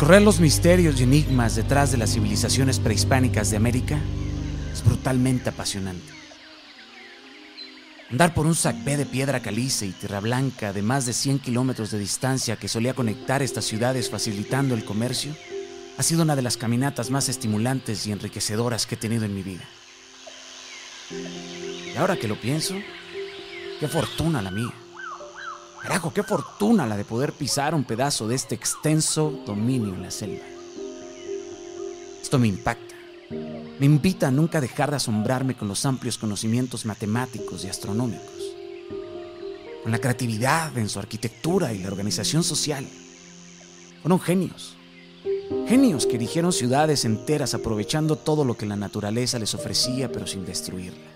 Recorrer 0.00 0.22
los 0.22 0.40
misterios 0.40 0.98
y 0.98 1.02
enigmas 1.02 1.56
detrás 1.56 1.92
de 1.92 1.98
las 1.98 2.14
civilizaciones 2.14 2.80
prehispánicas 2.80 3.50
de 3.50 3.58
América 3.58 3.98
es 4.72 4.82
brutalmente 4.82 5.50
apasionante. 5.50 6.10
Andar 8.10 8.32
por 8.32 8.46
un 8.46 8.54
sacbé 8.54 8.96
de 8.96 9.04
piedra 9.04 9.42
caliza 9.42 9.84
y 9.84 9.92
tierra 9.92 10.20
blanca 10.20 10.72
de 10.72 10.80
más 10.80 11.04
de 11.04 11.12
100 11.12 11.40
kilómetros 11.40 11.90
de 11.90 11.98
distancia 11.98 12.56
que 12.56 12.66
solía 12.66 12.94
conectar 12.94 13.42
estas 13.42 13.66
ciudades 13.66 14.08
facilitando 14.08 14.74
el 14.74 14.86
comercio 14.86 15.36
ha 15.98 16.02
sido 16.02 16.22
una 16.22 16.34
de 16.34 16.40
las 16.40 16.56
caminatas 16.56 17.10
más 17.10 17.28
estimulantes 17.28 18.06
y 18.06 18.12
enriquecedoras 18.12 18.86
que 18.86 18.94
he 18.94 18.98
tenido 18.98 19.26
en 19.26 19.34
mi 19.34 19.42
vida. 19.42 19.68
Y 21.10 21.94
ahora 21.98 22.16
que 22.16 22.26
lo 22.26 22.40
pienso, 22.40 22.74
qué 23.78 23.86
fortuna 23.86 24.40
la 24.40 24.50
mía. 24.50 24.72
Carajo, 25.82 26.12
qué 26.12 26.22
fortuna 26.22 26.86
la 26.86 26.96
de 26.96 27.04
poder 27.04 27.32
pisar 27.32 27.74
un 27.74 27.84
pedazo 27.84 28.28
de 28.28 28.34
este 28.34 28.54
extenso 28.54 29.30
dominio 29.46 29.94
en 29.94 30.02
la 30.02 30.10
selva. 30.10 30.44
Esto 32.20 32.38
me 32.38 32.48
impacta. 32.48 32.94
Me 33.30 33.86
invita 33.86 34.28
a 34.28 34.30
nunca 34.30 34.60
dejar 34.60 34.90
de 34.90 34.96
asombrarme 34.96 35.56
con 35.56 35.68
los 35.68 35.86
amplios 35.86 36.18
conocimientos 36.18 36.84
matemáticos 36.84 37.64
y 37.64 37.68
astronómicos. 37.68 38.54
Con 39.82 39.90
la 39.90 39.98
creatividad 39.98 40.76
en 40.76 40.90
su 40.90 40.98
arquitectura 40.98 41.72
y 41.72 41.78
la 41.78 41.88
organización 41.88 42.44
social. 42.44 42.86
Fueron 44.02 44.20
genios. 44.20 44.76
Genios 45.66 46.06
que 46.06 46.16
erigieron 46.16 46.52
ciudades 46.52 47.06
enteras 47.06 47.54
aprovechando 47.54 48.16
todo 48.16 48.44
lo 48.44 48.56
que 48.56 48.66
la 48.66 48.76
naturaleza 48.76 49.38
les 49.38 49.54
ofrecía 49.54 50.12
pero 50.12 50.26
sin 50.26 50.44
destruirla. 50.44 51.08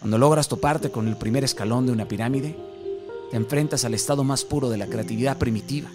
Cuando 0.00 0.18
logras 0.18 0.48
toparte 0.48 0.90
con 0.90 1.08
el 1.08 1.16
primer 1.16 1.44
escalón 1.44 1.86
de 1.86 1.92
una 1.92 2.08
pirámide, 2.08 2.56
te 3.30 3.36
enfrentas 3.36 3.84
al 3.84 3.94
estado 3.94 4.24
más 4.24 4.44
puro 4.44 4.68
de 4.68 4.76
la 4.76 4.86
creatividad 4.86 5.36
primitiva. 5.36 5.88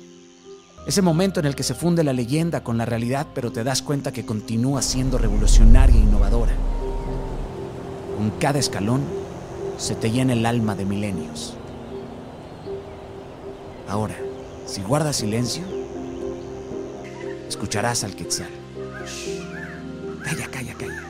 Ese 0.86 1.02
momento 1.02 1.40
en 1.40 1.46
el 1.46 1.56
que 1.56 1.64
se 1.64 1.76
funde 1.76 2.04
la 2.04 2.14
leyenda 2.14 2.64
con 2.64 2.78
la 2.78 2.86
realidad, 2.86 3.28
pero 3.34 3.52
te 3.52 3.64
das 3.64 3.82
cuenta 3.82 4.12
que 4.12 4.26
continúa 4.26 4.82
siendo 4.82 5.18
revolucionaria 5.18 5.96
e 5.96 6.04
innovadora. 6.04 6.54
Con 8.18 8.32
cada 8.32 8.60
escalón 8.60 9.02
se 9.78 9.96
te 9.96 10.12
llena 10.12 10.34
el 10.34 10.46
alma 10.46 10.76
de 10.76 10.86
milenios. 10.86 11.54
Ahora, 13.88 14.16
si 14.66 14.82
guardas 14.82 15.18
silencio, 15.18 15.64
escucharás 17.48 18.04
al 18.04 18.16
Quetzal. 18.16 18.50
Calla, 20.24 20.48
calla, 20.48 20.74
calla. 20.74 21.04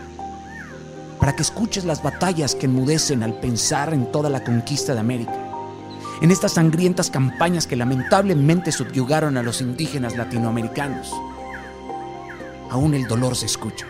Para 1.19 1.35
que 1.35 1.43
escuches 1.43 1.85
las 1.85 2.03
batallas 2.03 2.55
que 2.55 2.65
enmudecen 2.65 3.23
al 3.23 3.39
pensar 3.39 3.93
en 3.93 4.11
toda 4.11 4.29
la 4.29 4.43
conquista 4.43 4.93
de 4.93 4.99
América 4.99 5.50
en 6.21 6.29
estas 6.29 6.53
sangrientas 6.53 7.09
campañas 7.09 7.65
que 7.65 7.75
lamentablemente 7.75 8.71
subyugaron 8.71 9.37
a 9.37 9.43
los 9.43 9.59
indígenas 9.59 10.15
latinoamericanos. 10.15 11.11
Aún 12.69 12.93
el 12.93 13.07
dolor 13.07 13.35
se 13.35 13.47
escucha. 13.47 13.87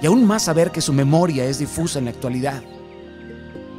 Y 0.00 0.06
aún 0.06 0.24
más 0.24 0.44
saber 0.44 0.70
que 0.70 0.80
su 0.80 0.92
memoria 0.92 1.44
es 1.44 1.58
difusa 1.58 1.98
en 1.98 2.04
la 2.04 2.12
actualidad. 2.12 2.62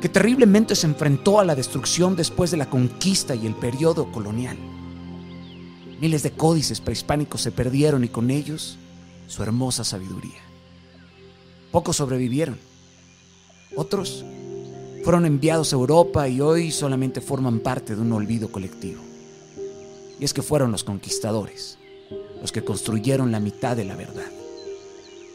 Que 0.01 0.09
terriblemente 0.09 0.75
se 0.75 0.87
enfrentó 0.87 1.39
a 1.39 1.45
la 1.45 1.55
destrucción 1.55 2.17
después 2.17 2.51
de 2.51 2.57
la 2.57 2.69
conquista 2.69 3.33
y 3.33 3.47
el 3.47 3.55
periodo 3.55 4.11
colonial. 4.11 4.57
Miles 6.01 6.23
de 6.23 6.31
códices 6.31 6.81
prehispánicos 6.81 7.41
se 7.41 7.53
perdieron 7.53 8.03
y 8.03 8.09
con 8.09 8.29
ellos 8.29 8.77
su 9.27 9.41
hermosa 9.41 9.85
sabiduría. 9.85 10.41
Pocos 11.71 11.95
sobrevivieron. 11.95 12.59
Otros 13.75 14.25
fueron 15.03 15.25
enviados 15.25 15.71
a 15.71 15.75
Europa 15.75 16.27
y 16.27 16.41
hoy 16.41 16.71
solamente 16.71 17.21
forman 17.21 17.59
parte 17.59 17.95
de 17.95 18.01
un 18.01 18.11
olvido 18.11 18.51
colectivo. 18.51 19.01
Y 20.19 20.25
es 20.25 20.33
que 20.33 20.41
fueron 20.41 20.71
los 20.71 20.83
conquistadores, 20.83 21.77
los 22.41 22.51
que 22.51 22.63
construyeron 22.63 23.31
la 23.31 23.39
mitad 23.39 23.75
de 23.75 23.85
la 23.85 23.95
verdad. 23.95 24.31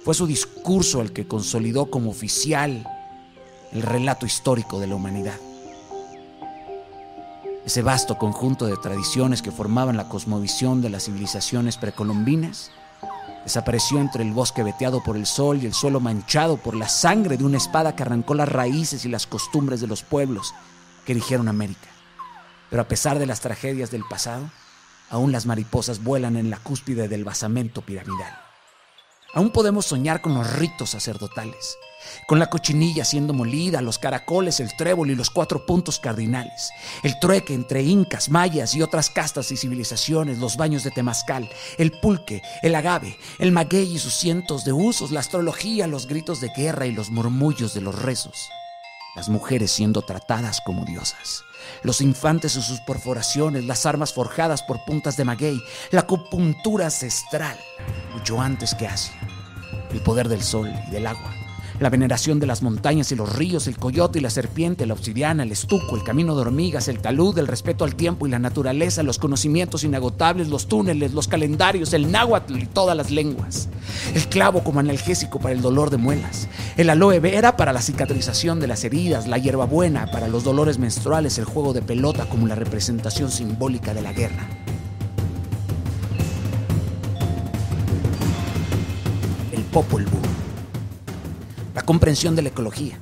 Fue 0.05 0.15
su 0.15 0.27
discurso 0.27 1.01
el 1.01 1.13
que 1.13 1.29
consolidó 1.29 1.87
como 1.87 2.11
oficial 2.11 2.85
el 3.73 3.83
relato 3.83 4.27
histórico 4.27 4.81
de 4.81 4.89
la 4.89 4.97
humanidad. 4.97 5.39
Ese 7.65 7.83
vasto 7.83 8.19
conjunto 8.19 8.67
de 8.67 8.77
tradiciones 8.77 9.41
que 9.41 9.53
formaban 9.53 9.97
la 9.97 10.09
cosmovisión 10.09 10.83
de 10.83 10.91
las 10.91 11.05
civilizaciones 11.05 11.77
precolombinas 11.77 12.73
Desapareció 13.45 13.99
entre 13.99 14.23
el 14.23 14.33
bosque 14.33 14.63
veteado 14.63 15.03
por 15.03 15.17
el 15.17 15.27
sol 15.27 15.59
y 15.63 15.67
el 15.67 15.75
suelo 15.75 15.99
manchado 15.99 16.57
por 16.57 16.77
la 16.77 16.89
sangre 16.89 17.37
de 17.37 17.45
una 17.45 17.57
espada 17.57 17.97
que 17.97 18.03
arrancó 18.03 18.35
las 18.35 18.49
raíces 18.49 19.05
y 19.05 19.09
las 19.09 19.27
costumbres 19.27 19.81
de 19.81 19.89
los 19.89 20.03
pueblos 20.03 20.55
que 21.05 21.13
erigieron 21.13 21.49
América. 21.49 21.89
Pero 22.71 22.83
a 22.83 22.89
pesar 22.89 23.19
de 23.19 23.27
las 23.27 23.41
tragedias 23.41 23.91
del 23.91 24.05
pasado, 24.05 24.49
aún 25.11 25.33
las 25.33 25.45
mariposas 25.45 26.03
vuelan 26.03 26.37
en 26.37 26.51
la 26.51 26.59
cúspide 26.59 27.09
del 27.09 27.25
basamento 27.25 27.83
piramidal. 27.83 28.39
Aún 29.35 29.51
podemos 29.51 29.87
soñar 29.87 30.21
con 30.21 30.35
los 30.35 30.53
ritos 30.55 30.91
sacerdotales, 30.91 31.77
con 32.27 32.39
la 32.39 32.51
cochinilla 32.51 33.05
siendo 33.05 33.35
molida, 33.35 33.81
los 33.83 33.99
caracoles, 33.99 34.61
el 34.61 34.75
trébol 34.77 35.11
y 35.11 35.15
los 35.15 35.31
cuatro 35.31 35.67
puntos 35.67 35.99
cardinales, 35.99 36.71
el 37.03 37.19
trueque 37.19 37.55
entre 37.55 37.83
incas, 37.83 38.29
mayas 38.29 38.75
y 38.75 38.83
otras 38.83 39.11
castas 39.11 39.51
y 39.53 39.57
civilizaciones, 39.57 40.39
los 40.39 40.57
baños 40.57 40.85
de 40.85 40.91
temazcal, 40.91 41.49
el 41.79 41.93
pulque, 41.93 42.43
el 42.63 42.75
agave, 42.75 43.19
el 43.39 43.53
maguey 43.53 43.95
y 43.95 43.99
sus 43.99 44.15
cientos 44.15 44.65
de 44.65 44.73
usos, 44.73 45.11
la 45.11 45.21
astrología, 45.21 45.87
los 45.87 46.07
gritos 46.07 46.41
de 46.41 46.51
guerra 46.57 46.87
y 46.87 46.93
los 46.93 47.11
murmullos 47.11 47.75
de 47.75 47.81
los 47.81 48.01
rezos, 48.01 48.49
las 49.17 49.29
mujeres 49.29 49.71
siendo 49.71 50.03
tratadas 50.03 50.61
como 50.61 50.85
diosas, 50.85 51.45
los 51.83 52.01
infantes 52.01 52.57
y 52.57 52.63
sus 52.63 52.81
perforaciones, 52.81 53.65
las 53.65 53.87
armas 53.87 54.13
forjadas 54.13 54.63
por 54.63 54.85
puntas 54.85 55.17
de 55.17 55.25
maguey, 55.25 55.63
la 55.91 56.01
acupuntura 56.01 56.87
ancestral, 56.87 57.59
mucho 58.13 58.41
antes 58.41 58.75
que 58.75 58.87
Asia, 58.87 59.15
el 59.91 60.01
poder 60.01 60.29
del 60.29 60.43
sol 60.43 60.73
y 60.89 60.91
del 60.91 61.07
agua 61.07 61.42
la 61.81 61.91
veneración 61.91 62.41
de 62.41 62.47
las 62.47 62.63
montañas 62.63 63.13
y 63.13 63.17
los 63.17 63.35
ríos, 63.35 63.67
el 63.67 63.79
coyote 63.79 64.19
y 64.19 64.23
la 64.23 64.31
serpiente, 64.31 64.87
la 64.87 64.95
obsidiana, 64.95 65.43
el 65.43 65.53
estuco, 65.53 65.97
el 65.97 66.05
camino 66.05 66.35
de 66.35 66.43
hormigas, 66.43 66.89
el 66.89 67.01
talud, 67.01 67.37
el 67.39 67.47
respeto 67.47 67.85
al 67.85 67.95
tiempo 67.95 68.27
y 68.27 68.31
la 68.31 68.39
naturaleza, 68.39 69.03
los 69.03 69.19
conocimientos 69.19 69.85
inagotables, 69.85 70.49
los 70.49 70.69
túneles, 70.69 71.13
los 71.13 71.29
calendarios, 71.29 71.93
el 71.93 72.11
náhuatl 72.11 72.59
y 72.59 72.67
todas 72.67 72.97
las 72.97 73.11
lenguas, 73.11 73.69
el 74.15 74.27
clavo 74.29 74.63
como 74.65 74.81
analgésico 74.81 75.39
para 75.39 75.55
el 75.55 75.63
dolor 75.63 75.91
de 75.91 75.97
muelas, 75.97 76.49
el 76.77 76.91
aloe 76.91 77.21
vera 77.21 77.57
para 77.57 77.73
la 77.73 77.83
cicatrización 77.83 78.61
de 78.61 78.67
las 78.67 78.85
heridas, 78.85 79.27
la 79.27 79.39
hierbabuena 79.39 80.11
para 80.11 80.29
los 80.29 80.45
dolores 80.45 80.79
menstruales, 80.79 81.39
el 81.39 81.45
juego 81.45 81.73
de 81.73 81.83
pelota 81.83 82.27
como 82.27 82.47
la 82.47 82.55
representación 82.55 83.31
simbólica 83.31 83.95
de 83.95 84.03
la 84.03 84.13
guerra. 84.13 84.49
El 89.53 89.63
Popol 89.65 90.07
la 91.75 91.83
comprensión 91.83 92.37
de 92.37 92.43
la 92.43 92.49
ecología. 92.49 92.99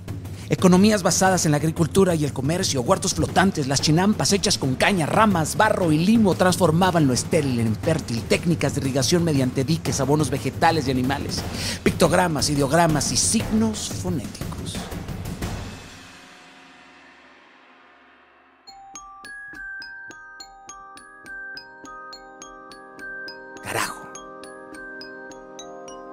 Economías 0.48 1.04
basadas 1.04 1.46
en 1.46 1.52
la 1.52 1.58
agricultura 1.58 2.16
y 2.16 2.24
el 2.24 2.32
comercio, 2.32 2.82
huertos 2.82 3.14
flotantes, 3.14 3.68
las 3.68 3.80
chinampas 3.80 4.32
hechas 4.32 4.58
con 4.58 4.74
caña, 4.74 5.06
ramas, 5.06 5.56
barro 5.56 5.92
y 5.92 5.98
limo 5.98 6.34
transformaban 6.34 7.06
lo 7.06 7.12
estéril 7.12 7.60
en 7.60 7.76
fértil, 7.76 8.20
técnicas 8.22 8.74
de 8.74 8.80
irrigación 8.80 9.22
mediante 9.22 9.62
diques, 9.62 10.00
abonos 10.00 10.28
vegetales 10.28 10.88
y 10.88 10.90
animales, 10.90 11.40
pictogramas, 11.84 12.50
ideogramas 12.50 13.12
y 13.12 13.16
signos 13.16 13.90
fonéticos. 14.02 14.49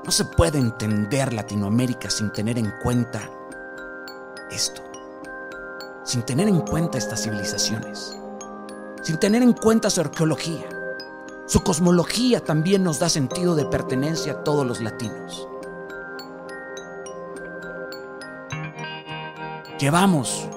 No 0.07 0.13
se 0.13 0.23
puede 0.23 0.57
entender 0.57 1.33
Latinoamérica 1.33 2.09
sin 2.09 2.31
tener 2.31 2.57
en 2.57 2.71
cuenta 2.81 3.29
esto, 4.49 4.81
sin 6.05 6.21
tener 6.21 6.47
en 6.47 6.61
cuenta 6.61 6.97
estas 6.97 7.23
civilizaciones, 7.23 8.15
sin 9.01 9.17
tener 9.17 9.43
en 9.43 9.51
cuenta 9.51 9.89
su 9.89 9.99
arqueología. 9.99 10.63
Su 11.45 11.59
cosmología 11.59 12.39
también 12.39 12.85
nos 12.85 12.99
da 12.99 13.09
sentido 13.09 13.53
de 13.53 13.65
pertenencia 13.65 14.31
a 14.31 14.43
todos 14.45 14.65
los 14.65 14.79
latinos. 14.79 15.45
Llevamos 19.77 20.47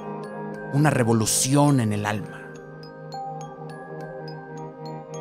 una 0.73 0.91
revolución 0.91 1.81
en 1.81 1.93
el 1.93 2.07
alma. 2.07 2.40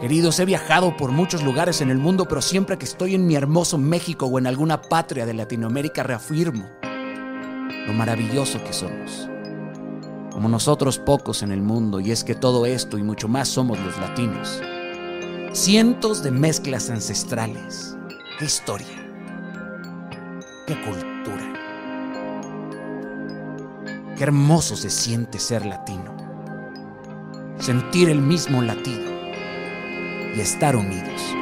Queridos, 0.01 0.39
he 0.39 0.45
viajado 0.45 0.95
por 0.95 1.11
muchos 1.11 1.43
lugares 1.43 1.81
en 1.81 1.89
el 1.89 1.97
mundo, 1.97 2.25
pero 2.25 2.41
siempre 2.41 2.77
que 2.77 2.85
estoy 2.85 3.15
en 3.15 3.27
mi 3.27 3.35
hermoso 3.35 3.77
México 3.77 4.27
o 4.27 4.39
en 4.39 4.47
alguna 4.47 4.81
patria 4.81 5.25
de 5.25 5.33
Latinoamérica 5.33 6.03
reafirmo 6.03 6.69
lo 7.85 7.91
maravilloso 7.93 8.63
que 8.63 8.71
somos. 8.71 9.27
Como 10.31 10.47
nosotros 10.47 10.99
pocos 10.99 11.43
en 11.43 11.51
el 11.51 11.61
mundo, 11.61 11.99
y 11.99 12.11
es 12.11 12.23
que 12.23 12.33
todo 12.33 12.65
esto 12.65 12.97
y 12.97 13.03
mucho 13.03 13.27
más 13.27 13.49
somos 13.49 13.77
los 13.77 13.97
latinos. 13.99 14.61
Cientos 15.51 16.23
de 16.23 16.31
mezclas 16.31 16.89
ancestrales. 16.89 17.97
¡Qué 18.37 18.45
historia! 18.45 18.87
¡Qué 20.65 20.79
cultura! 20.81 21.53
¡Qué 24.15 24.23
hermoso 24.23 24.77
se 24.77 24.89
siente 24.89 25.39
ser 25.39 25.65
latino! 25.65 26.15
Sentir 27.57 28.09
el 28.09 28.21
mismo 28.21 28.61
latido 28.61 29.08
estar 30.39 30.75
unidos. 30.75 31.38